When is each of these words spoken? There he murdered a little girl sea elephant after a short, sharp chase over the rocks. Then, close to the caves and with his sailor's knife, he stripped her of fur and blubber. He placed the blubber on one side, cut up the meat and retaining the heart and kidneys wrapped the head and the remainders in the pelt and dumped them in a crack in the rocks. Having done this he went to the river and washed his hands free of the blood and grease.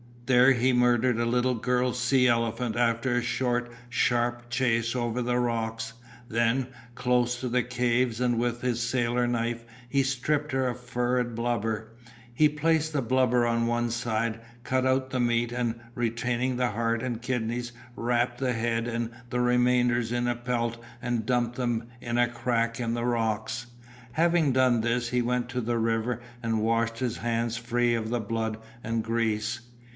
There 0.25 0.53
he 0.53 0.71
murdered 0.73 1.19
a 1.19 1.25
little 1.25 1.53
girl 1.55 1.93
sea 1.93 2.27
elephant 2.27 2.75
after 2.75 3.17
a 3.17 3.21
short, 3.21 3.69
sharp 3.89 4.49
chase 4.49 4.95
over 4.95 5.21
the 5.21 5.37
rocks. 5.37 5.93
Then, 6.27 6.67
close 6.95 7.39
to 7.41 7.49
the 7.49 7.61
caves 7.61 8.19
and 8.21 8.39
with 8.39 8.61
his 8.61 8.81
sailor's 8.81 9.29
knife, 9.29 9.63
he 9.89 10.01
stripped 10.01 10.53
her 10.53 10.67
of 10.69 10.79
fur 10.79 11.19
and 11.19 11.35
blubber. 11.35 11.91
He 12.33 12.49
placed 12.49 12.93
the 12.93 13.01
blubber 13.01 13.45
on 13.45 13.67
one 13.67 13.91
side, 13.91 14.39
cut 14.63 14.85
up 14.87 15.09
the 15.11 15.19
meat 15.19 15.51
and 15.51 15.79
retaining 15.93 16.55
the 16.55 16.69
heart 16.69 17.03
and 17.03 17.21
kidneys 17.21 17.73
wrapped 17.97 18.39
the 18.39 18.53
head 18.53 18.87
and 18.87 19.11
the 19.29 19.41
remainders 19.41 20.11
in 20.13 20.23
the 20.25 20.33
pelt 20.35 20.77
and 21.01 21.25
dumped 21.27 21.57
them 21.57 21.89
in 21.99 22.17
a 22.17 22.27
crack 22.29 22.79
in 22.79 22.93
the 22.95 23.05
rocks. 23.05 23.67
Having 24.13 24.53
done 24.53 24.81
this 24.81 25.09
he 25.09 25.21
went 25.21 25.49
to 25.49 25.61
the 25.61 25.77
river 25.77 26.21
and 26.41 26.63
washed 26.63 26.99
his 26.99 27.17
hands 27.17 27.57
free 27.57 27.93
of 27.93 28.09
the 28.09 28.21
blood 28.21 28.57
and 28.83 29.03
grease. 29.03 29.59